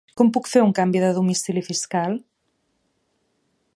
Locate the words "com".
0.19-0.29